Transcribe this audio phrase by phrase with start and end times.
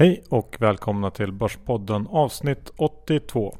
[0.00, 3.56] Hej och välkomna till Börspodden avsnitt 82.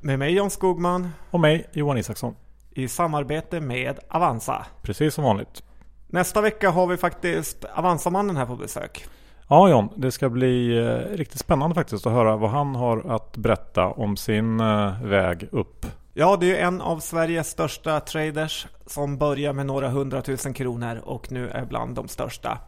[0.00, 2.34] Med mig Jan Skogman Och mig Johan Isaksson.
[2.70, 4.66] i samarbete med Avanza.
[4.82, 5.62] Precis som vanligt.
[6.06, 9.06] Nästa vecka har vi faktiskt Avanza-mannen här på besök.
[9.48, 13.36] Ja John, det ska bli eh, riktigt spännande faktiskt att höra vad han har att
[13.36, 15.86] berätta om sin eh, väg upp.
[16.12, 21.00] Ja, det är ju en av Sveriges största traders som börjar med några hundratusen kronor
[21.04, 22.58] och nu är bland de största.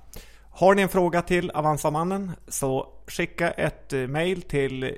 [0.59, 4.95] Har ni en fråga till Avanza-mannen så skicka ett eh, mail till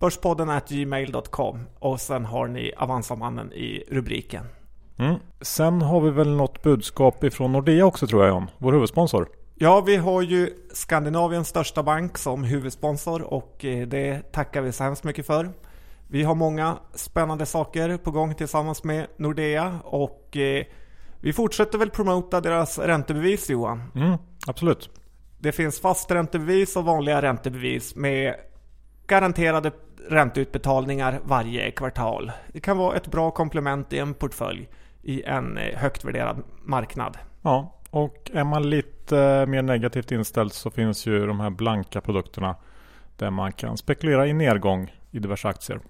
[0.00, 4.46] börspodden gmail.com och sen har ni Avanza-mannen i rubriken.
[4.98, 5.14] Mm.
[5.40, 9.28] Sen har vi väl något budskap ifrån Nordea också tror jag John, vår huvudsponsor.
[9.54, 14.84] Ja, vi har ju Skandinaviens största bank som huvudsponsor och eh, det tackar vi så
[14.84, 15.52] hemskt mycket för.
[16.08, 20.64] Vi har många spännande saker på gång tillsammans med Nordea och eh,
[21.24, 23.82] vi fortsätter väl promota deras räntebevis Johan.
[23.94, 24.90] Mm, absolut.
[25.38, 28.34] Det finns fast räntebevis och vanliga räntebevis med
[29.06, 29.72] garanterade
[30.08, 32.32] ränteutbetalningar varje kvartal.
[32.52, 34.68] Det kan vara ett bra komplement i en portfölj
[35.02, 37.18] i en eh, högt värderad marknad.
[37.42, 42.00] Ja, och är man lite eh, mer negativt inställd så finns ju de här blanka
[42.00, 42.56] produkterna
[43.16, 45.80] där man kan spekulera i nedgång i diverse aktier.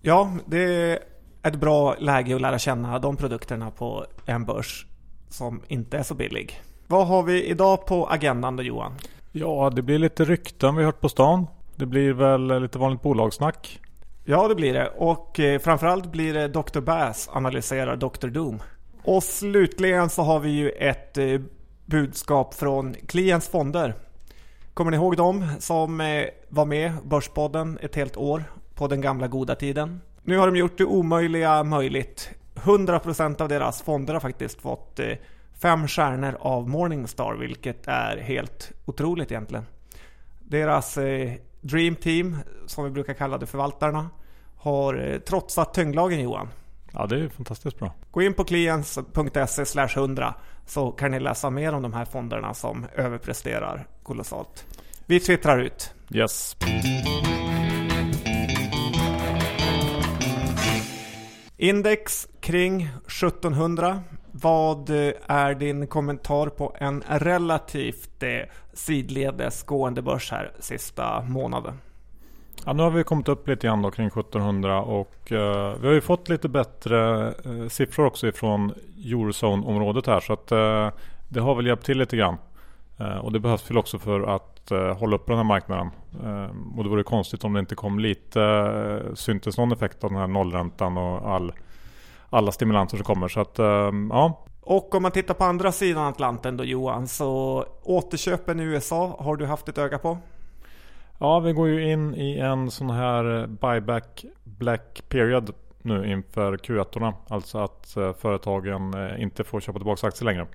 [0.00, 0.98] Ja, det är
[1.42, 4.86] ett bra läge att lära känna de produkterna på en börs
[5.28, 6.60] som inte är så billig.
[6.90, 8.92] Vad har vi idag på agendan då Johan?
[9.32, 11.46] Ja, det blir lite rykten vi hört på stan.
[11.76, 13.80] Det blir väl lite vanligt bolagssnack.
[14.24, 14.88] Ja, det blir det.
[14.88, 16.80] Och eh, framförallt blir det Dr.
[16.80, 18.28] Bass analyserar Dr.
[18.28, 18.62] Doom.
[19.02, 21.40] Och slutligen så har vi ju ett eh,
[21.86, 23.94] budskap från Klients fonder.
[24.74, 29.28] Kommer ni ihåg dem som eh, var med Börspodden ett helt år på den gamla
[29.28, 30.00] goda tiden?
[30.22, 32.30] Nu har de gjort det omöjliga möjligt.
[32.54, 35.16] 100% av deras fonder har faktiskt fått eh,
[35.62, 39.66] fem stjärnor av Morningstar, vilket är helt otroligt egentligen.
[40.38, 44.10] Deras eh, Dream Team, som vi brukar kalla det förvaltarna,
[44.56, 46.48] har eh, trotsat tyngdlagen Johan.
[46.92, 47.92] Ja, det är fantastiskt bra.
[48.10, 50.34] Gå in på klients.se 100
[50.66, 54.66] så kan ni läsa mer om de här fonderna som överpresterar kolossalt.
[55.06, 55.94] Vi twittrar ut.
[56.10, 56.56] Yes.
[61.56, 64.02] Index kring 1700.
[64.32, 68.28] Vad eh, är din kommentar på en relativt eh,
[68.72, 71.74] sidledes gående börs här sista månaden?
[72.66, 75.94] Ja, nu har vi kommit upp lite grann då kring 1700 och eh, vi har
[75.94, 78.72] ju fått lite bättre eh, siffror också ifrån
[79.04, 80.90] Eurozone-området här så att eh,
[81.28, 82.36] det har väl hjälpt till lite grann.
[82.98, 85.90] Eh, och det behövs väl också för att eh, hålla upp den här marknaden.
[86.24, 90.10] Eh, och det vore konstigt om det inte kom lite, eh, syntes någon effekt av
[90.10, 91.52] den här nollräntan och all,
[92.30, 93.28] alla stimulanser som kommer.
[93.28, 97.64] Så att eh, ja, Och om man tittar på andra sidan Atlanten då Johan, så
[97.82, 100.18] återköpen i USA har du haft ett öga på?
[101.18, 107.12] Ja, vi går ju in i en sån här buyback black period nu inför Q1.
[107.28, 110.46] Alltså att eh, företagen eh, inte får köpa tillbaka aktier längre.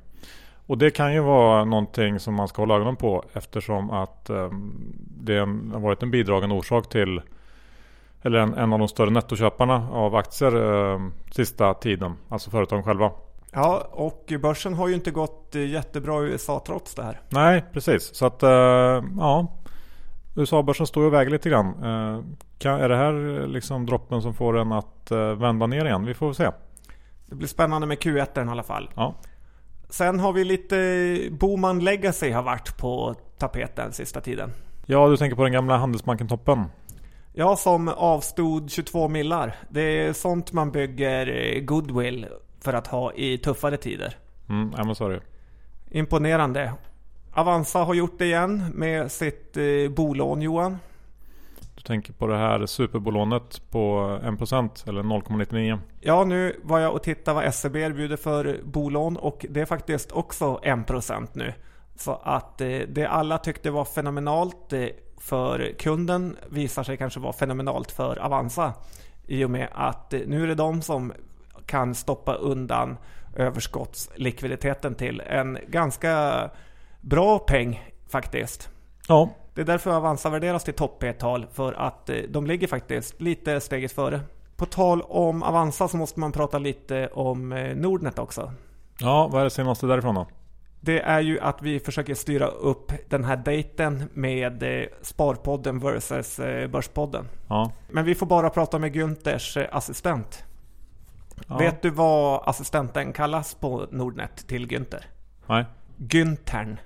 [0.68, 4.50] Och det kan ju vara någonting som man ska hålla ögonen på eftersom att eh,
[5.18, 7.22] det har varit en bidragande orsak till
[8.22, 11.00] eller en, en av de större nettoköparna av aktier eh,
[11.32, 12.14] sista tiden.
[12.30, 13.12] Alltså företagen själva.
[13.52, 17.22] Ja, och börsen har ju inte gått eh, jättebra i USA trots det här.
[17.30, 18.16] Nej, precis.
[18.16, 18.50] Så att eh,
[19.20, 19.54] ja.
[20.36, 21.68] USA-börsen står ju och väger lite grann.
[21.68, 22.24] Eh,
[22.58, 26.06] kan, är det här eh, liksom droppen som får den att eh, vända ner igen?
[26.06, 26.50] Vi får se.
[27.26, 28.90] Det blir spännande med Q1 i alla fall.
[28.96, 29.16] Ja.
[29.90, 34.52] Sen har vi lite Boman Legacy har varit på tapeten sista tiden.
[34.86, 36.64] ja, du tänker på den gamla Handelsbanken-toppen.
[37.38, 39.56] Ja, som avstod 22 millar.
[39.70, 42.28] Det är sånt man bygger eh, goodwill
[42.60, 44.18] för att ha i tuffare tider.
[44.50, 45.22] Mm, ja, men så är det ju.
[46.00, 46.74] Imponerande.
[47.34, 50.78] Avanza har gjort det igen med sitt eh, bolån Johan.
[51.76, 55.80] Du tänker på det här superbolånet på 1% eller 0,99.
[56.02, 60.12] Ja, nu var jag och tittade vad SEB erbjuder för bolån och det är faktiskt
[60.12, 61.54] också 1% nu.
[61.96, 67.34] Så att eh, det alla tyckte var fenomenalt eh, för kunden visar sig kanske vara
[67.34, 68.74] fenomenalt för Avanza.
[69.28, 71.14] I och med att eh, nu är det de som
[71.66, 72.98] kan stoppa undan
[73.36, 76.50] överskottslikviditeten till en ganska
[77.02, 78.70] bra peng faktiskt.
[79.08, 83.22] Ja, Det är därför Avanza värderas till topp P-tal för att eh, de ligger faktiskt
[83.22, 84.22] lite steget före.
[84.58, 88.52] På tal om Avanza så måste man prata lite om eh, Nordnet också.
[89.00, 90.28] ja vad är det senaste därifrån då?
[90.86, 96.40] Det är ju att vi försöker styra upp den här dejten med eh, Sparpodden versus
[96.40, 97.28] eh, Börspodden.
[97.48, 100.44] Ja, Men vi får bara prata med Günthers eh, assistent.
[101.48, 101.58] ja.
[101.58, 105.04] Vet du vad assistenten kallas på Nordnet till Günther?
[105.48, 105.66] Nej.
[105.98, 106.78] Günthern.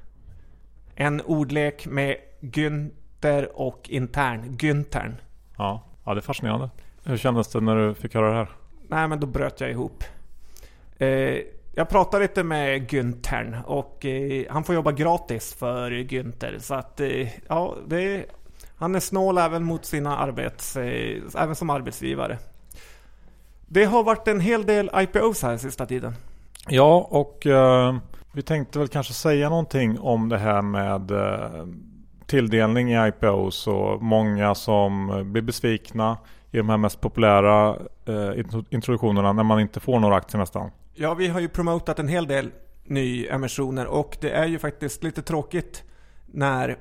[0.95, 5.15] En ordlek med Gün ytter och intern, Güntern.
[5.57, 6.69] Ja, ja, det är fascinerande.
[7.03, 8.49] Hur kändes det när du fick höra det här?
[8.87, 10.03] Nej, men då bröt jag ihop.
[10.97, 11.37] Eh,
[11.71, 16.59] jag pratade lite med Güntern och eh, han får jobba gratis för Günther.
[16.59, 18.25] Så att, eh, ja, det,
[18.75, 22.37] han är snål även mot sina arbets, eh, även som arbetsgivare.
[23.67, 26.15] Det har varit en hel del IPOs här sista tiden.
[26.67, 27.95] Ja, och eh,
[28.31, 31.67] vi tänkte väl kanske säga någonting om det här med eh,
[32.25, 36.17] tilldelning i IPOs och många som blir besvikna
[36.51, 37.75] i de här mest populära
[38.05, 40.71] eh, introduktionerna när man inte får några aktier nästan.
[41.01, 42.51] Ja, vi har ju promotat en hel del
[42.83, 45.83] nyemissioner och det är ju faktiskt lite tråkigt
[46.25, 46.77] när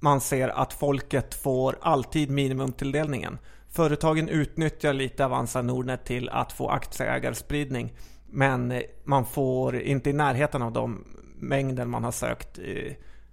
[0.00, 3.38] man ser att folket får alltid minimumtilldelningen.
[3.70, 7.92] Företagen utnyttjar lite Avanza Nordnet till att få aktieägarspridning
[8.26, 11.04] men man får inte i närheten av de
[11.36, 12.58] mängden man har sökt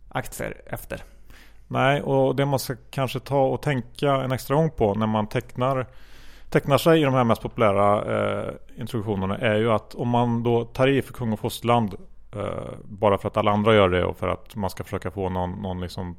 [0.09, 1.03] aktier efter.
[1.67, 5.27] Nej, och det man ska kanske ta och tänka en extra gång på när man
[5.27, 5.87] tecknar,
[6.55, 10.65] tecknar sig i de här mest populära eh, introduktionerna är ju att om man då
[10.65, 11.95] tar i för kung och fosterland
[12.35, 15.29] eh, bara för att alla andra gör det och för att man ska försöka få
[15.29, 16.17] någon, någon liksom,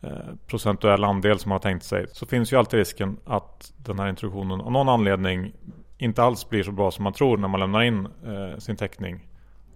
[0.00, 0.10] eh,
[0.46, 4.08] procentuell andel som man har tänkt sig så finns ju alltid risken att den här
[4.08, 5.52] introduktionen av någon anledning
[5.98, 9.28] inte alls blir så bra som man tror när man lämnar in eh, sin teckning.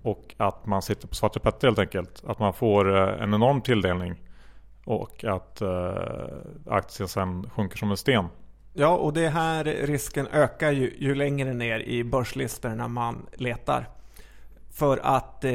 [0.02, 2.24] Och att man sitter på Svarte Petter helt enkelt.
[2.26, 4.14] Att man får eh, en enorm tilldelning.
[4.84, 5.92] Och att eh,
[6.66, 8.24] aktien sen sjunker som en sten.
[8.74, 13.88] Ja, och det här risken ökar ju, ju längre ner i börslistorna man letar.
[14.70, 15.52] För att eh,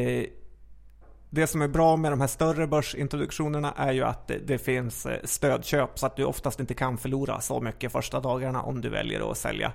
[1.29, 5.05] det som är bra med de här större börsintroduktionerna är ju att det, det, finns
[5.05, 8.89] eh, stödköp så att du oftast inte kan förlora så mycket första dagarna om du
[8.89, 9.71] väljer att sälja.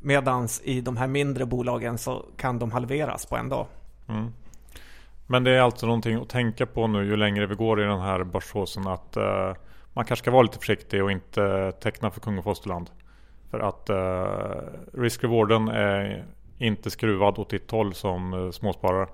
[0.00, 3.66] Medan i de här mindre bolagen så kan de halveras på en dag.
[4.08, 4.32] Mm.
[5.26, 8.00] Men det är alltså någonting att tänka på nu ju längre vi går i den
[8.00, 9.52] här börshåsen att eh
[9.94, 12.90] man kanske ska vara lite försiktig och inte teckna för kung och fosterland.
[13.50, 16.24] För att uh, risk-rewarden är
[16.58, 19.08] inte skruvad åt ditt håll som uh, småsparare.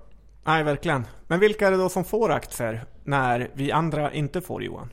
[0.44, 1.06] Nej, verkligen.
[1.26, 4.92] Men vilka är det då som får aktier när vi andra inte får Johan?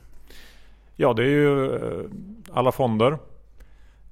[0.96, 1.80] Ja, det är ju
[2.52, 3.18] alla fonder.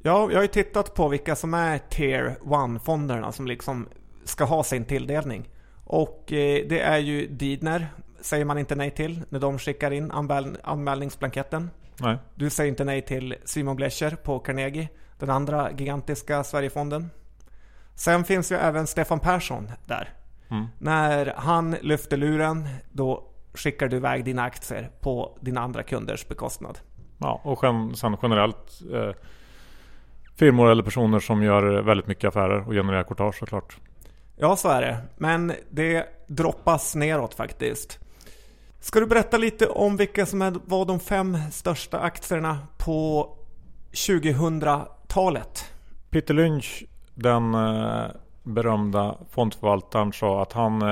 [0.02, 3.88] Ja, jag har ju tittat på vilka som är Tier 1-fonderna som liksom
[4.24, 5.48] ska ha sin tilldelning.
[5.84, 7.86] Och eh, det är ju Didner,
[8.26, 11.70] säger man inte nej till när de skickar in anmäl anmälningsblanketten.
[12.00, 12.18] Nej.
[12.34, 14.88] Du säger inte nej till Simon Blecher på Carnegie,
[15.18, 17.10] den andra gigantiska Sverigefonden.
[17.94, 20.08] Sen finns ju även Stefan Persson där.
[20.48, 20.66] Mm.
[20.78, 23.24] När han lyfter luren, då
[23.54, 26.78] skickar du iväg dina aktier på dina andra kunders bekostnad.
[27.18, 27.60] Ja, och
[27.96, 29.10] sen generellt eh,
[30.36, 33.76] firmor eller personer som gör väldigt mycket affärer och genererar courtage såklart.
[34.36, 34.98] Ja, så är det.
[35.16, 37.98] Men det droppas neråt faktiskt.
[38.80, 43.28] Ska du berätta lite om vilka som var de fem största aktierna på
[43.92, 45.72] 2000-talet?
[46.10, 46.84] Peter Lynch,
[47.14, 48.04] den eh,
[48.42, 50.88] berömda fondförvaltaren, sa att han eh,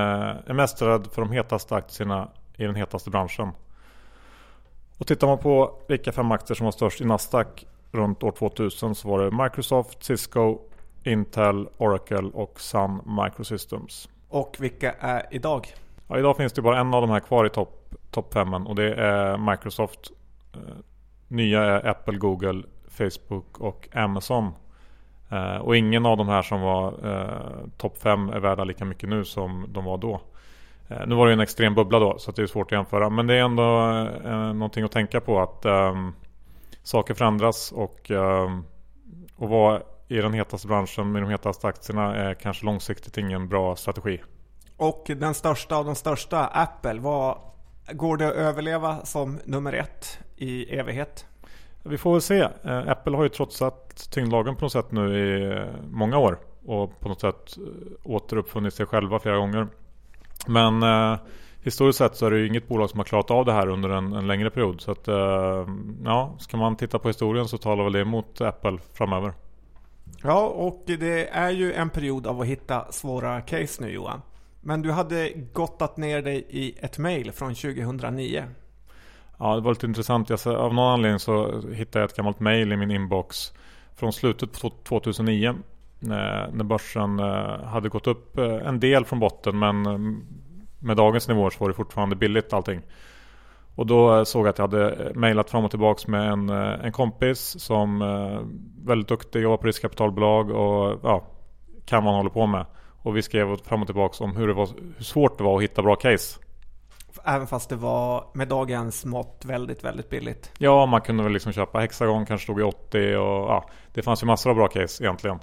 [0.47, 3.51] är mest rädd för de hetaste aktierna i den hetaste branschen.
[4.99, 8.95] Och tittar man på vilka fem aktier som var störst i Nasdaq runt år 2000
[8.95, 10.59] så var det Microsoft, Cisco,
[11.05, 14.09] Intel, Oracle och Sun Microsystems.
[14.29, 15.75] Och vilka är idag?
[16.09, 17.81] Ja, idag finns det bara en av de här kvar i topp
[18.11, 20.11] top 5 och det är Microsoft.
[20.55, 20.61] Eh,
[21.29, 24.53] nya är Apple, Google, Facebook och Amazon.
[25.31, 29.09] Eh, och ingen av de här som var eh, topp 5 är värda lika mycket
[29.09, 30.21] nu som de var då.
[30.89, 33.11] Eh, nu var det en extrem bubbla då så det är svårt att jämföra.
[33.11, 33.89] Men det är ändå
[34.25, 36.13] eh, någonting att tänka på att ehm,
[36.83, 38.65] saker förändras och, ehm,
[39.39, 43.77] att vara i den hetaste branschen med de hetaste aktierna är kanske långsiktigt ingen bra
[43.77, 44.21] strategi.
[44.77, 47.39] Och den största av de största, Apple, vad,
[47.93, 51.27] går det att överleva som nummer ett i evighet?
[51.83, 52.41] Vi får väl se.
[52.65, 57.01] Eh, Apple har ju trotsat tyngdlagen på något sätt nu i eh, många år och
[57.01, 59.69] på något sätt eh, återuppfunnit sig själva flera gånger.
[60.47, 60.83] Men
[61.63, 63.89] historiskt sett så är det ju inget bolag som har klarat av det här under
[63.89, 64.81] en, en längre period.
[64.81, 65.09] Så att,
[66.05, 69.33] ja, ska man titta på historien så talar väl det emot Apple framöver.
[70.23, 74.23] Ja, och det är ju en period av att hitta svåra case nu Johan.
[74.67, 78.45] Men du hade gottat ner dig i ett mail från 2009.
[79.39, 80.31] Ja, det var lite intressant.
[80.31, 83.53] Jag, av någon anledning så hittade jag ett gammalt mail i min inbox
[83.97, 85.55] från slutet på 2009.
[85.99, 89.99] När, börsen eh, hade gått upp eh, en del från botten men eh,
[90.79, 92.81] med dagens nivåer så var det fortfarande billigt allting.
[93.75, 97.61] Och då såg jag att jag hade mejlat fram och tillbaka med en, en kompis
[97.61, 97.99] som
[98.85, 101.25] väldigt duktig, jobbar på riskkapitalbolag och ja,
[101.85, 102.67] kan vad han håller på med.
[103.05, 105.63] Och vi skrev fram och tillbaka om hur, det var, hur svårt det var att
[105.63, 106.41] hitta bra case.
[107.25, 110.53] även fast det var med dagens mått väldigt, väldigt billigt.
[110.59, 114.23] Ja, man kunde väl liksom köpa Hexagon kanske stod i 80 och ja, det fanns
[114.23, 115.39] ju massor av bra case egentligen.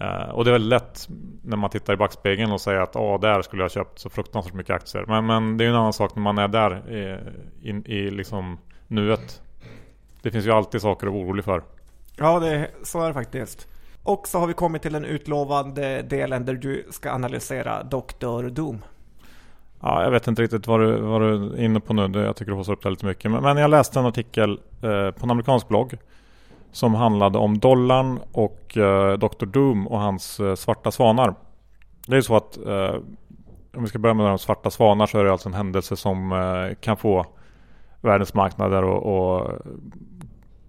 [0.00, 1.08] Uh, och det är väldigt lätt
[1.42, 4.54] när man tittar i backspegeln och säger att oh, där skulle jag köpt så fruktansvärt
[4.54, 5.04] mycket aktier.
[5.06, 7.18] Men, men det är ju en annan sak när man är där i,
[7.70, 9.42] i, i liksom nuet.
[10.22, 11.62] Det finns ju alltid saker att vara orolig för.
[12.16, 13.68] Ja, det, så är det faktiskt.
[14.06, 18.48] Och så har vi kommit till den utlovade delen där du ska analysera Dr.
[18.48, 18.84] Doom.
[19.80, 22.20] Ja, jag vet inte riktigt vad du, vad du är inne på nu.
[22.20, 23.30] Jag tycker du haussar upp det lite mycket.
[23.30, 24.50] Men, men jag läste en artikel
[24.82, 25.94] eh, på en amerikansk blogg
[26.72, 29.46] som handlade om dollarn och eh, Dr.
[29.46, 31.34] Doom och hans eh, svarta svanar.
[32.06, 32.94] Det är ju så att eh,
[33.76, 36.32] om vi ska börja med de svarta svanar så är det alltså en händelse som
[36.32, 37.26] eh, kan få
[38.00, 39.52] världens marknader och, och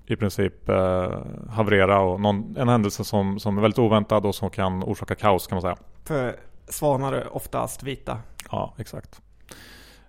[0.08, 4.50] i princip eh, haverera och någon, en händelse som, som är väldigt oväntad och som
[4.50, 5.78] kan orsaka kaos kan man säga.
[6.06, 6.36] För
[6.68, 8.18] svanar är oftast vita.
[8.52, 9.22] Ja, exakt.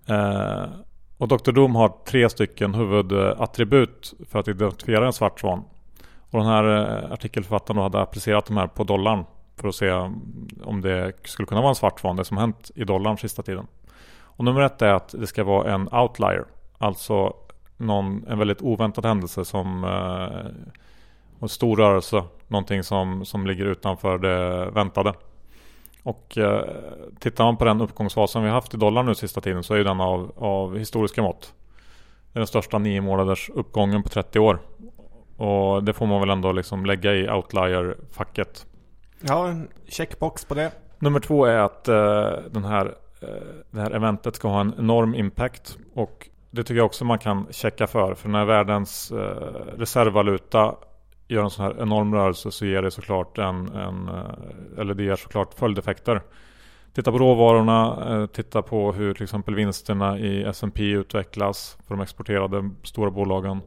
[0.06, 0.64] Eh,
[1.18, 1.52] och Dr.
[1.52, 5.64] Doom har tre stycken huvudattribut för att identifiera en svart svan.
[6.30, 9.24] Och den här eh, artikelförfattaren hade applicerat de här på dollarn
[9.56, 9.90] för att se
[10.64, 13.66] om det skulle kunna vara en svart svan, det som hänt i dollarn sista tiden.
[14.20, 16.44] Och nummer ett är att det ska vara en outlier,
[16.78, 17.34] alltså
[17.78, 20.50] någon, en väldigt oväntad händelse som eh,
[21.40, 25.14] en stor rörelse, någonting som, som ligger utanför det väntade.
[26.02, 26.64] Och eh,
[27.20, 30.00] tittar man på den uppgångsfasen vi haft i dollar nu sista tiden så är den
[30.00, 31.54] av, av historiska mått.
[32.32, 34.58] Det är den största nio månaders uppgången på 30 år.
[35.36, 38.66] Och det får man väl ändå liksom lägga i outlier-facket.
[39.20, 40.72] Ja, en checkbox på det.
[40.98, 43.28] Nummer två är att eh, den här, eh,
[43.70, 45.78] det här eventet ska ha en enorm impact.
[45.94, 48.14] Och det tycker jag också man kan checka för.
[48.14, 50.74] För när världens eh, reservvaluta
[51.28, 55.02] gör en sån här enorm rörelse så ger det såklart en, en eh, eller det
[55.02, 56.22] ger såklart följdeffekter.
[56.94, 62.02] Titta på råvarorna, eh, titta på hur till exempel vinsterna i S&P utvecklas för de
[62.02, 63.60] exporterade stora bolagen.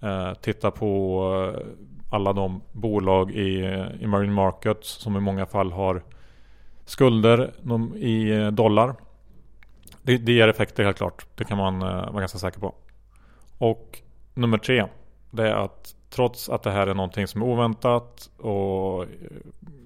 [0.00, 1.54] Eh, titta på
[2.10, 3.64] alla de bolag i
[4.02, 6.02] emerging markets som i många fall har
[6.84, 7.52] skulder
[7.96, 8.94] i dollar.
[10.06, 11.26] Det, det ger effekter helt klart.
[11.34, 12.74] Det kan man eh, vara ganska säker på.
[13.58, 13.98] Och
[14.34, 14.86] nummer tre.
[15.30, 19.08] Det är att trots att det här är någonting som är oväntat och eh,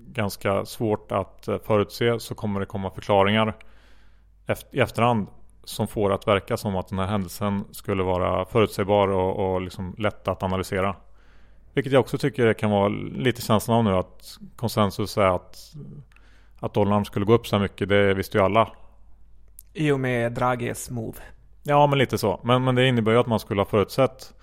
[0.06, 3.56] ganska svårt att eh, förutse så kommer det komma förklaringar
[4.72, 5.26] i efterhand
[5.64, 9.94] som får att verka som att den här händelsen skulle vara förutsägbar och, och liksom
[9.98, 10.96] lätt att analysera.
[11.74, 15.56] Vilket jag också tycker kan vara lite känslan av nu att konsensus är att,
[16.60, 17.88] att dollarn skulle gå upp så här mycket.
[17.88, 18.70] Det visste ju alla.
[19.74, 21.18] I och med Draghis move.
[21.62, 22.40] Ja, men lite så.
[22.44, 24.34] Men, men det innebär ju att man skulle ha förutsett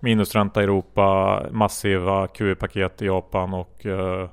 [0.00, 4.28] minusränta i Europa, massiva QE-paket i Japan och eh,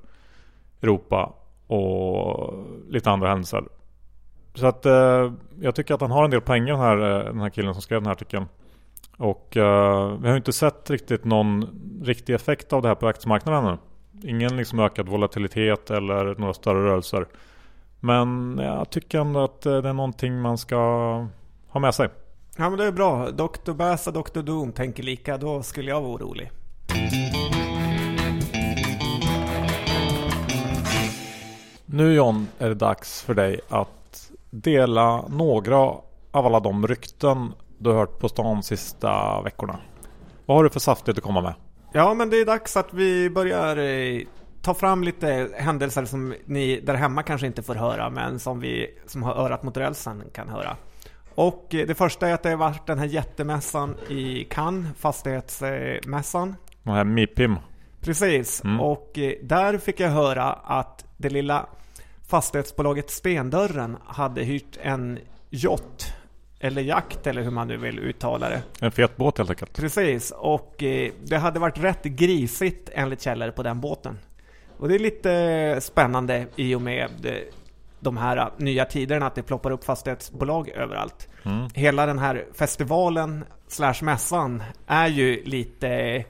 [0.81, 1.33] Europa
[1.67, 2.53] och
[2.89, 3.63] lite andra händelser.
[4.53, 7.39] Så att eh, jag tycker att han har en del poänger den här, eh, den
[7.39, 8.45] här killen som skrev den här artikeln.
[9.17, 11.65] Och eh, vi har inte sett riktigt någon
[12.03, 13.77] riktig effekt av det här på aktiemarknaden ännu.
[14.23, 17.25] Ingen liksom ökad volatilitet eller några större rörelser.
[18.05, 20.75] Men jag tycker ändå att eh, det är någonting man ska
[21.67, 22.09] ha med sig.
[22.57, 23.31] Ja men det är bra.
[23.31, 23.71] Dr.
[23.71, 24.41] Bass och Dr.
[24.41, 25.37] Doom tänker lika.
[25.37, 26.51] Då skulle jag vara orolig.
[31.85, 37.91] Nu John är det dags för dig att dela några av alla de rykten du
[37.91, 39.79] hört på stan sista veckorna.
[40.45, 41.53] Vad har du för saftigt att komma med?
[41.93, 43.77] Ja men det är dags att vi börjar
[44.65, 48.87] ta fram lite händelser som ni där hemma kanske inte får höra men som vi
[49.05, 50.77] som har örat mot rälsen kan höra.
[51.35, 56.55] Och det första är att det har varit den här jättemässan i Cannes, fastighetsmässan.
[56.83, 57.55] Den här MIPIM.
[58.01, 58.81] Precis, mm.
[58.81, 61.65] och eh, där fick jag höra att det lilla
[62.27, 65.19] fastighetsbolaget Stendörren hade hyrt en
[65.49, 66.13] yacht
[66.59, 68.63] eller jakt eller hur man nu vill uttala det.
[68.81, 69.73] En fet båt helt enkelt.
[69.73, 74.17] Precis, och eh, det hade varit rätt grisigt enligt källor på den båten.
[74.77, 77.09] Och det är lite spännande i och med
[77.99, 81.27] de här nya tiderna att det ploppar upp fastighetsbolag överallt.
[81.43, 81.67] Mm.
[81.73, 86.23] Hela den här festivalen slash mässan är ju lite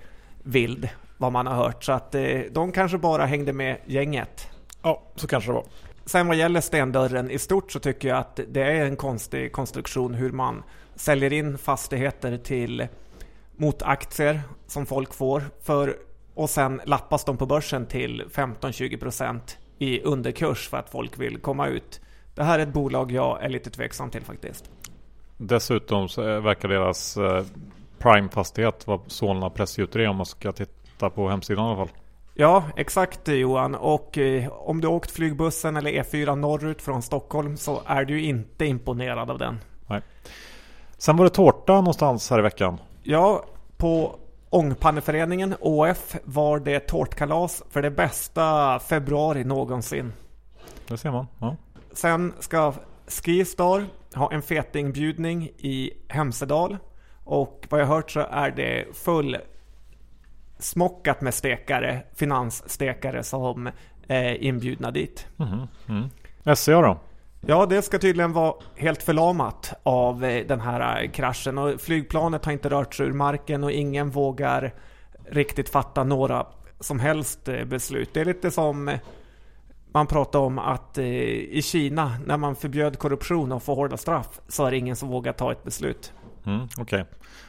[0.44, 1.84] vild vad man har hört.
[1.84, 4.48] Så att eh, de kanske bara hängde med gänget.
[4.82, 5.66] Ja, så kanske det var.
[6.06, 10.14] Sen vad gäller stendörren i stort så tycker jag att det är en konstig konstruktion
[10.14, 10.64] hur man
[10.96, 12.88] säljer in fastigheter till
[13.56, 15.96] mot aktier som folk får för
[16.36, 19.40] och sen lappas de på börsen till 15-20%
[19.78, 22.02] i underkurs för att folk vill komma ut.
[22.36, 24.70] Det här är ett bolag jag är lite tveksam till faktiskt.
[25.38, 27.46] Dessutom så verkar deras eh,
[28.00, 31.96] prime-fastighet vara Solna Pressgjuteri om man ska titta på hemsidan i alla fall.
[32.34, 33.76] Ja, exakt Johan.
[33.76, 38.66] Och eh, om du åkt flygbussen eller E4 norrut från Stockholm så är du inte
[38.66, 39.60] imponerad av den.
[39.88, 40.02] Nej.
[40.98, 42.78] Sen var det tårta någonstans här i veckan.
[43.04, 43.46] Ja,
[43.78, 44.16] på
[44.50, 50.14] Ångpanneföreningen, ÅF, var det tårtkalas för det bästa februari någonsin.
[50.88, 51.28] Det ser man.
[51.40, 51.56] Ja.
[51.94, 52.74] Sen ska
[53.08, 53.86] Skistar
[54.16, 56.78] ha en fetingbjudning i Hemsedal.
[57.24, 59.38] Och vad jag hört så är det full
[60.60, 63.70] smockat med stekare, finansstekare som
[64.08, 65.28] är inbjudna dit.
[65.40, 66.56] Mm, mm.
[66.56, 67.00] SCA då?
[67.48, 72.46] Ja, det ska tydligen vara helt förlamat av eh, den här eh, kraschen och flygplanet
[72.46, 74.74] har inte rört sig ur marken och ingen vågar
[75.30, 76.48] riktigt fatta några
[76.80, 78.10] som helst eh, beslut.
[78.14, 78.98] Det är lite som
[79.94, 84.66] man pratar om att i Kina när man förbjöd korruption och får hårda straff så
[84.66, 86.14] är det ingen som vågar ta ett beslut.
[86.46, 86.84] Mm, Okej.
[86.84, 87.04] Okay.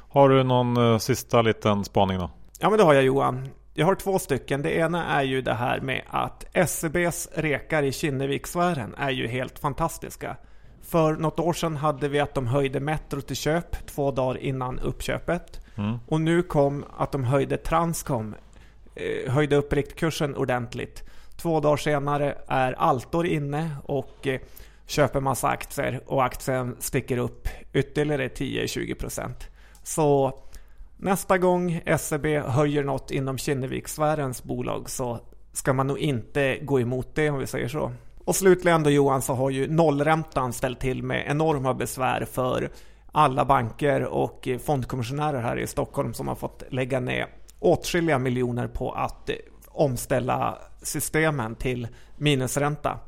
[0.09, 2.31] Har du någon sista liten spaning då?
[2.61, 3.49] Ja men det har jag Johan.
[3.79, 4.63] Jag har två stycken.
[4.63, 9.59] Det ena är ju det här med att SEBs rekar i Kinnevikssfären är ju helt
[9.59, 10.37] fantastiska.
[10.83, 14.79] För något år sedan hade vi att de höjde Metro till köp två dagar innan
[14.79, 15.61] uppköpet.
[15.77, 15.99] Mm.
[16.07, 18.35] Och nu kom att de höjde Transcom,
[18.95, 21.05] eh, höjde upp riktkursen ordentligt.
[21.37, 24.41] Två dagar senare är Altor inne och eh,
[24.87, 29.31] köper massa aktier och aktien sticker upp ytterligare 10-20%.
[29.83, 30.39] Så
[30.97, 35.21] Nästa gång SEB höjer något inom Kinnevikssfärens bolag så
[35.53, 37.93] ska man nog inte gå emot det om vi säger så.
[38.25, 42.71] Och slutligen då Johan så har ju nollräntan ställt till med enorma besvär för
[43.13, 47.27] alla banker och fondkommissionärer här i Stockholm som har fått lägga ner
[47.59, 49.31] åtskilliga miljoner på att
[49.69, 52.99] omställa systemen till minusränta.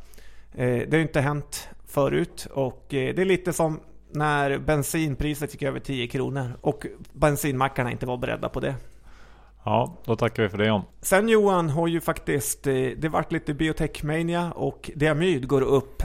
[0.54, 5.62] Eh, det har inte hänt förut och eh, det är lite som när bensinpriset gick
[5.62, 8.74] över 10 kronor och bensinmackarna inte var beredda på det.
[9.64, 10.82] Ja, då tackar vi för det John.
[11.00, 16.02] Sen Johan har ju faktiskt, eh, det varit lite biotechmania och diamyd går upp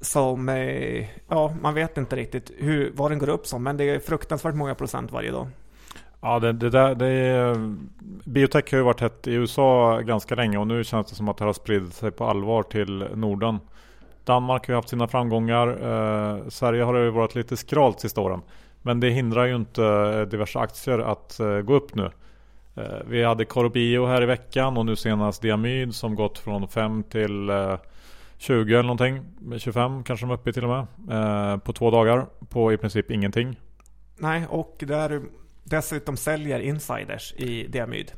[0.00, 3.84] som, eh, ja man vet inte riktigt hur, vad den går upp som men det
[3.84, 5.46] är fruktansvärt många procent varje dag.
[6.20, 7.76] Ja, det, det där, det är,
[8.24, 11.36] biotech har ju varit hett i USA ganska länge och nu känns det som att
[11.36, 13.58] det har spridit sig på allvar till Norden.
[14.26, 15.68] Danmark har ju haft sina framgångar.
[15.68, 18.40] Eh, Sverige har det varit lite skralt sista åren.
[18.82, 22.10] Men det hindrar ju inte eh, diverse aktier att eh, gå upp nu.
[22.74, 27.02] Eh, vi hade Corobio här i veckan och nu senast Diamyd som gått från 5
[27.02, 27.76] till eh,
[28.38, 29.24] 20 eller någonting.
[29.58, 31.52] 25 kanske de är uppe i till och med.
[31.52, 33.60] Eh, på två dagar på i princip ingenting.
[34.16, 35.22] Nej, och där
[35.64, 38.12] dessutom säljer insiders i Diamyd.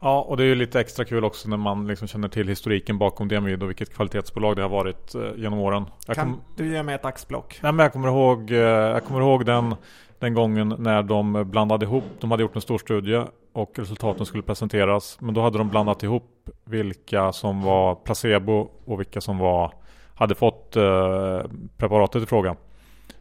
[0.00, 2.98] Ja, och det är ju lite extra kul också när man liksom känner till historiken
[2.98, 5.84] bakom Diamyd och vilket kvalitetsbolag det har varit eh, genom åren.
[6.06, 6.40] Jag kan kom...
[6.56, 7.58] du ge mig ett axplock?
[7.62, 9.74] Nej, men jag kommer ihåg, eh, jag kommer ihåg den,
[10.18, 14.42] den gången när de blandade ihop, de hade gjort en stor studie och resultaten skulle
[14.42, 15.18] presenteras.
[15.20, 19.72] Men då hade de blandat ihop vilka som var placebo och vilka som var,
[20.14, 21.40] hade fått eh,
[21.76, 22.56] preparatet i fråga.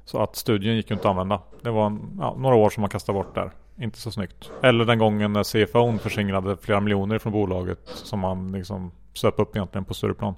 [0.06, 1.42] Så att studien gick ju inte att använda.
[1.62, 3.52] Det var en, ja, några år som man kastade bort där.
[3.80, 4.52] Inte så snyggt.
[4.64, 9.56] Eller den gången när CFO förskingrade flera miljoner från bolaget som man liksom söp upp
[9.56, 10.36] egentligen på större plan.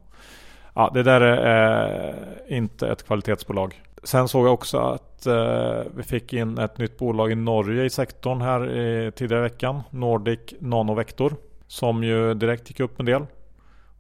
[0.74, 2.08] Ja, det där är
[2.48, 3.82] eh, inte ett kvalitetsbolag.
[4.04, 7.90] Sen såg jag också att eh, vi fick in ett nytt bolag i Norge i
[7.90, 9.82] sektorn här tidigare i veckan.
[9.90, 11.36] Nordic Nanovector.
[11.68, 13.26] Som ju direkt gick upp en del.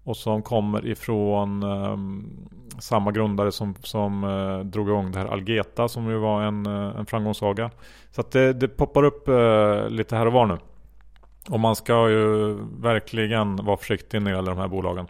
[0.10, 5.88] Och som kommer ifrån um, samma grundare som, som uh, drog igång det här Algeta
[5.88, 7.72] som ju var en, uh, en framgångssaga.
[8.12, 10.58] Så att det, det poppar upp uh, lite här och var nu.
[11.50, 15.08] Och man ska ju verkligen vara försiktig när det gäller de här bolagen.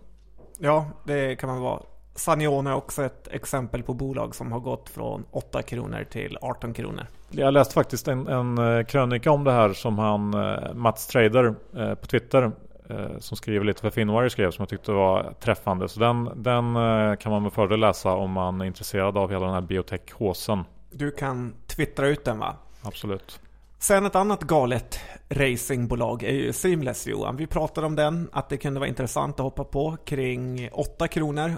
[0.57, 1.79] Ja, det kan man vara.
[2.15, 6.73] Sanione är också ett exempel på bolag som har gått från 8 kronor till 18
[6.73, 7.05] kronor.
[7.29, 10.35] Jag läste faktiskt en, en krönika om det här som han
[10.73, 11.55] Mats Trader
[11.95, 12.51] på Twitter
[13.19, 15.89] som skriver lite för Finwire skrev som jag tyckte var träffande.
[15.89, 19.45] Så den, den eh, kan man med fördel läsa om man är intresserad av hela
[19.45, 20.63] den här biotech-håsen.
[20.91, 22.55] Du kan twittra ut den va?
[22.81, 23.39] Absolut.
[23.79, 24.99] Sen ett annat galet
[25.29, 27.35] racingbolag är ju Seamless Johan.
[27.37, 31.57] Vi pratade om den, att det kunde vara intressant att hoppa på kring 8 kronor.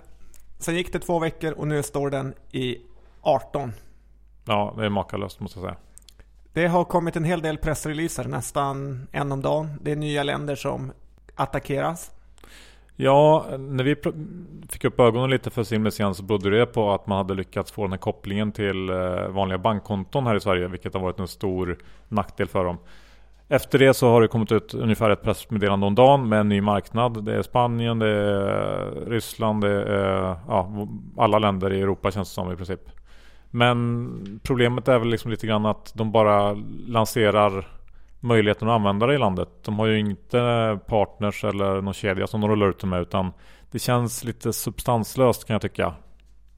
[0.59, 2.77] Sen gick det två veckor och nu står den i
[3.21, 3.71] 18.
[4.45, 5.77] Ja, det är makalöst måste jag säga.
[6.53, 9.79] Det har kommit en hel del pressreleaser, nästan en om dagen.
[9.81, 10.91] Det är nya länder som
[11.35, 12.11] attackeras?
[12.95, 13.95] Ja, när vi
[14.69, 17.71] fick upp ögonen lite för Simles igen så berodde det på att man hade lyckats
[17.71, 21.27] få den här kopplingen till eh, vanliga bankkonton här i Sverige, vilket har varit en
[21.27, 22.77] stor nackdel för dem.
[23.47, 26.61] Efter det så har det kommit ut ungefär ett pressmeddelande om dagen med en ny
[26.61, 27.25] marknad.
[27.25, 32.11] Det är Spanien, det är eh, Ryssland, det är eh, ja, alla länder i Europa
[32.11, 32.89] känns det som i princip.
[33.49, 37.67] Men problemet är väl liksom lite grann att de bara lanserar
[38.21, 39.49] möjligheten att använda det i landet.
[39.65, 43.31] De har ju inte partners eller någon kedja som de rullar ut det med utan
[43.71, 45.93] det känns lite substanslöst kan jag tycka.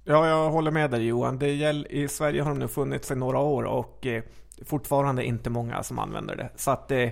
[0.04, 1.40] Ja, jag håller med dig Johan.
[1.40, 4.24] Det gäll, I Sverige har de nu funnits i några år och eh,
[4.66, 6.50] fortfarande inte många som använder det.
[6.56, 7.10] Så att eh,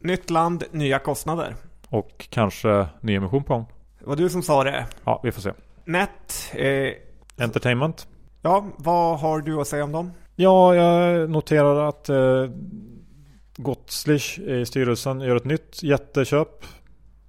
[0.00, 1.54] nytt land, nya kostnader.
[1.88, 3.66] Och kanske ny emission på gång.
[3.98, 4.86] Det var du som sa det.
[5.04, 5.52] Ja, vi får se.
[5.84, 6.52] Net.
[6.54, 6.92] Eh,
[7.44, 8.08] Entertainment.
[8.42, 10.12] ja, vad har du att säga om dem?
[10.36, 12.16] Ja, jag noterar att eh,
[13.62, 16.64] Gottslich i styrelsen gör ett nytt jätteköp.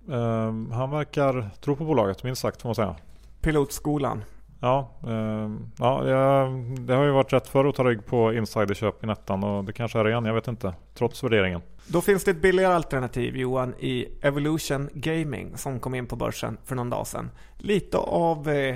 [0.09, 2.95] Eh, han verkar tro på bolaget, minst sagt får man säga.
[3.41, 4.23] Pilotskolan.
[4.59, 9.03] Ja, eh, ja jag, det har ju varit rätt för att ta rygg på insiderköp
[9.03, 10.73] i Nettan och det kanske är det igen, jag vet inte.
[10.93, 11.61] Trots värderingen.
[11.87, 16.57] Då finns det ett billigare alternativ Johan i Evolution Gaming som kom in på börsen
[16.65, 17.29] för någon dag sedan.
[17.57, 18.75] Lite av eh,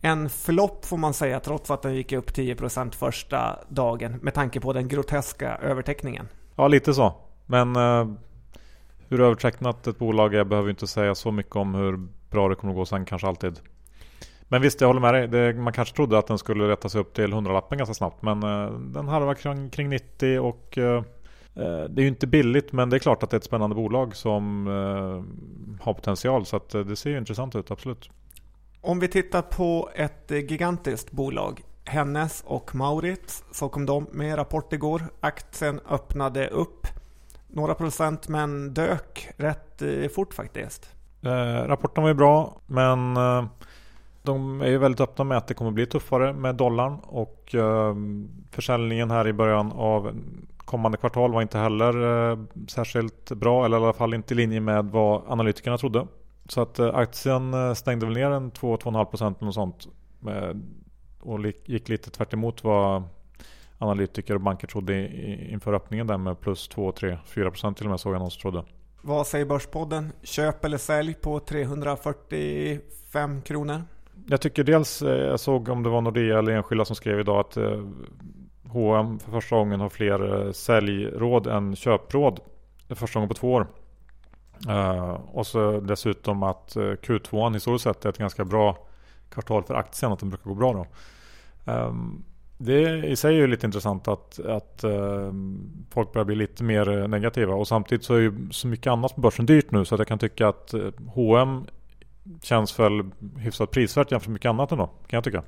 [0.00, 4.60] en flopp får man säga trots att den gick upp 10% första dagen med tanke
[4.60, 6.28] på den groteska överteckningen.
[6.56, 7.14] Ja, lite så.
[7.46, 8.08] Men eh,
[9.08, 12.54] hur övertecknat ett bolag är behöver ju inte säga så mycket om hur bra det
[12.54, 13.60] kommer att gå sen kanske alltid.
[14.52, 15.28] Men visst, jag håller med dig.
[15.28, 18.22] Det, man kanske trodde att den skulle rätta sig upp till 100-lappen ganska snabbt.
[18.22, 20.96] Men eh, den harvar kring, kring 90 och eh,
[21.54, 23.76] eh, det är ju inte billigt men det är klart att det är ett spännande
[23.76, 26.46] bolag som eh, har potential.
[26.46, 28.10] Så att, eh, det ser ju intressant ut, absolut.
[28.80, 34.38] Om vi tittar på ett eh, gigantiskt bolag, hennes och Maurits, så kom de med
[34.38, 35.02] rapport igår.
[35.20, 36.86] Aktien öppnade upp
[37.48, 40.94] några procent men dök rätt eh, fort faktiskt.
[41.22, 43.44] Eh, rapporten var ju bra men eh,
[44.22, 47.94] de är ju väldigt öppna med att det kommer bli tuffare med dollarn och eh,
[48.50, 50.12] försäljningen här i början av
[50.56, 54.60] kommande kvartal var inte heller eh, särskilt bra eller i alla fall inte i linje
[54.60, 56.06] med vad analytikerna trodde.
[56.48, 59.88] Så att eh, aktien eh, stängde väl ner en 2-2,5% eller något sånt
[60.20, 60.62] med,
[61.20, 63.02] och gick lite tvärt emot vad
[63.78, 65.08] analytiker och banker trodde
[65.50, 68.40] inför öppningen där med plus 2, 3, 4% till och med såg jag någon som
[68.40, 68.64] trodde.
[69.02, 70.12] Vad säger Börspodden?
[70.22, 73.82] Köp eller sälj på 345 kronor?
[74.26, 77.40] Jag tycker dels, eh, jag såg om det var Nordea eller enskilda som skrev idag
[77.40, 77.56] att
[78.70, 82.40] H&M för första gången har fler eh, säljråd än köpråd.
[82.88, 83.66] Det första gången på två år.
[85.32, 88.86] Och så dessutom att eh, Q2 historiskt sett är ett ganska bra
[89.30, 90.86] kvartal för aktien, att den brukar gå bra då.
[91.72, 92.24] Ehm,
[92.58, 95.32] det i sig är ju lite intressant att, att eh,
[95.90, 99.14] folk börjar bli lite mer eh, negativa och samtidigt så är ju så mycket annat
[99.14, 100.74] på börsen dyrt nu så att jag kan tycka att
[101.06, 101.64] H&M
[102.42, 105.42] känns väl hyfsat prisvärt jämfört med mycket annat ändå, kan jag tycka.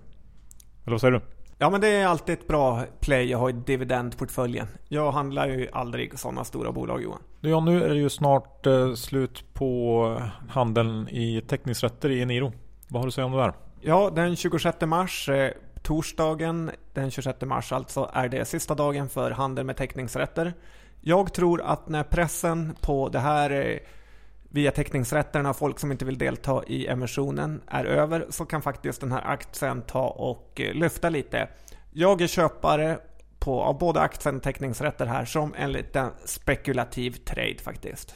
[0.84, 1.20] Eller vad säger du?
[1.58, 4.66] Ja men det är alltid ett bra play att ha i dividendportföljen.
[4.88, 7.20] Jag handlar ju aldrig sådana stora bolag Johan.
[7.40, 12.52] Ja, nu är det ju snart eh, slut på handeln i teckningsrätter i Eniro.
[12.88, 13.52] Vad har du att säga om det där?
[13.84, 19.30] Ja, den 26 mars, eh, torsdagen den 26 mars alltså, är det sista dagen för
[19.30, 20.54] handel med teckningsrätter.
[21.00, 23.78] Jag tror att när pressen på det här eh,
[24.42, 29.12] via teckningsrätterna, folk som inte vill delta i emissionen, är över så kan faktiskt den
[29.12, 31.48] här aktien ta och eh, lyfta lite.
[31.90, 32.98] Jag är köpare
[33.38, 38.14] på, av både aktien och teckningsrätter här som en liten spekulativ trade faktiskt.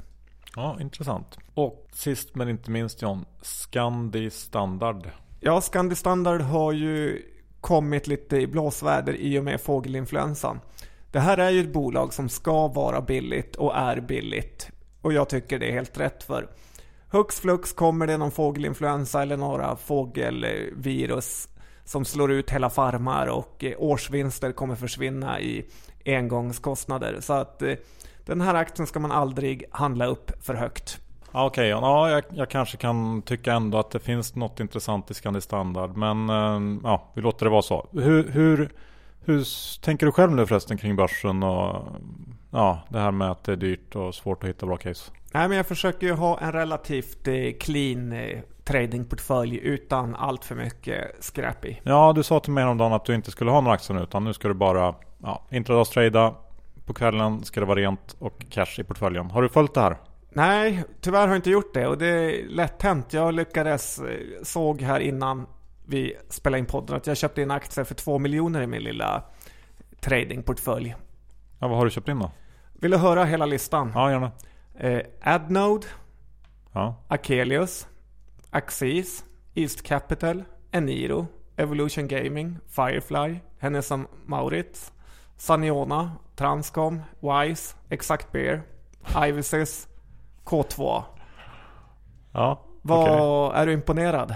[0.56, 1.38] Ja, intressant.
[1.54, 5.10] Och sist men inte minst John, Scandi Standard.
[5.40, 7.22] Ja, Scandi Standard har ju
[7.60, 10.60] kommit lite i blåsväder i och med fågelinfluensan.
[11.10, 14.70] Det här är ju ett bolag som ska vara billigt och är billigt.
[15.00, 16.48] Och jag tycker det är helt rätt för
[17.16, 21.48] hux flux kommer det någon fågelinfluensa eller några fågelvirus
[21.84, 25.66] som slår ut hela farmar och eh, årsvinster kommer försvinna i
[26.04, 27.20] engångskostnader.
[27.20, 27.74] Så att eh,
[28.24, 31.00] den här aktien ska man aldrig handla upp för högt.
[31.36, 35.14] Ja, Okej, ja, jag, jag kanske kan tycka ändå att det finns något intressant i
[35.14, 35.96] Scandi Standard.
[35.96, 37.86] Men eh, ja, vi låter det vara så.
[37.92, 38.70] Hur, hur,
[39.24, 39.44] hur
[39.80, 41.86] tänker du själv nu förresten kring börsen och
[42.50, 45.12] ja, det här med att det är dyrt och svårt att hitta bra case?
[45.32, 50.54] Nej, men jag försöker ju ha en relativt eh, clean eh, tradingportfölj utan allt för
[50.54, 51.80] mycket skräp i.
[51.82, 54.24] Ja, du sa till mig häromdagen att du inte skulle ha några aktier nu utan
[54.24, 56.34] nu ska du bara ja, intradagstrada.
[56.86, 59.30] På kvällen ska det vara rent och cash i portföljen.
[59.30, 59.96] Har du följt det här?
[60.36, 63.12] Nej, tyvärr har jag inte gjort det och det är lätt hänt.
[63.12, 65.46] Jag lyckades, eh, såg här innan
[65.86, 69.22] vi spelade in podden att jag köpte in aktier för 2 miljoner i min lilla
[70.00, 70.94] tradingportfölj.
[71.58, 72.30] Ja, vad har du köpt in då?
[72.72, 73.92] Vill du höra hela listan?
[73.94, 74.30] Ja, gärna.
[74.74, 75.86] Eh, Adnode,
[76.72, 77.88] Ja, Akelius,
[78.50, 84.92] Axis, East Capital, Eniro, Evolution Gaming, Firefly, Hennes & Mauritz,
[85.36, 88.62] Saniona, Transcom, Wise, Exact Beer,
[89.28, 89.88] Ivysys,
[90.46, 91.02] K2.
[92.32, 93.60] ja Vad okej.
[93.60, 94.34] Är du imponerad?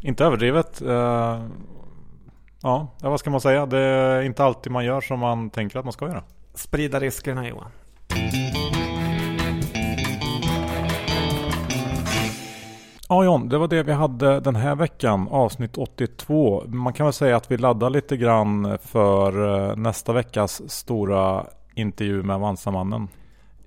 [0.00, 0.82] Inte överdrivet.
[0.82, 0.88] Eh,
[2.62, 3.66] ja, ja, vad ska man säga?
[3.66, 6.22] Det är inte alltid man gör som man tänker att man ska göra.
[6.54, 7.70] Sprida riskerna Johan.
[13.08, 16.62] Ja John, det var det vi hade den här veckan, avsnitt 82.
[16.66, 22.22] Man kan väl säga att vi laddar lite grann för eh, nästa veckas stora intervju
[22.22, 23.08] med Avanza-mannen.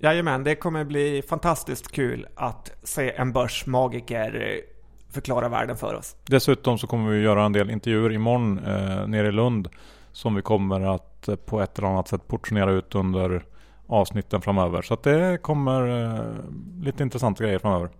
[0.04, 6.16] Jajamän, det kommer bli fantastiskt kul att se en börsmagiker eh, förklara världen för oss.
[6.26, 9.68] Dessutom så kommer vi göra en del intervjuer imorgon eh, nere i Lund
[10.12, 13.44] som vi kommer att eh, på ett eller annat sätt portionera ut under
[13.86, 14.82] avsnitten framöver.
[14.82, 16.34] Så det kommer eh,
[16.82, 17.90] lite intressanta grejer framöver.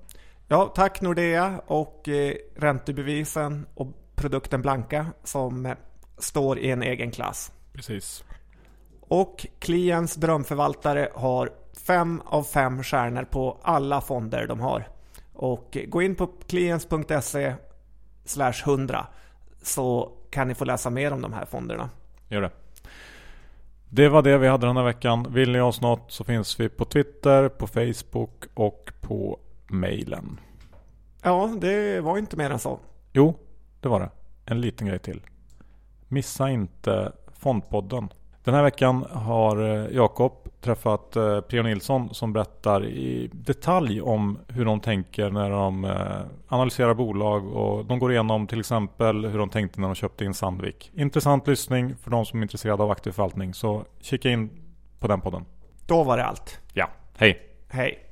[0.49, 5.73] Ja, tack Nordea och eh, räntebevisen och produkten Blanka som eh,
[6.19, 7.53] står i en egen klass.
[7.73, 8.25] Precis.
[9.01, 14.89] Och Kliens drömförvaltare har fem av fem stjärnor på alla fonder de har.
[15.33, 17.55] Och gå in på kliens.se
[18.65, 19.07] 100
[19.63, 21.91] så kan ni få läsa mer om de här fonderna.
[22.29, 22.51] Gör det.
[23.89, 25.27] Det var det vi hade den här veckan.
[25.33, 30.41] Vill ni oss något så finns vi på Twitter, på Facebook och på mejlen.
[31.23, 32.79] Ja, det var inte mer än så.
[33.13, 33.35] Jo,
[33.81, 34.11] det var det.
[34.45, 35.21] En liten grej till.
[36.09, 38.09] Missa inte Fondpodden.
[38.45, 41.63] Den här veckan har eh, Jakob träffat eh, P.O.
[41.63, 45.93] Nilsson som berättar i detalj om hur de tänker när de eh,
[46.49, 50.35] analyserar bolag och de går igenom till exempel hur de tänkte när de köpte in
[50.35, 50.91] Sandvik.
[50.95, 54.51] Intressant lyssning för de som är intresserade av aktiv förvaltning så kika in
[54.99, 55.45] på den podden.
[55.87, 56.61] Då var det allt.
[56.73, 57.39] Ja, hej!
[57.69, 58.09] Hej!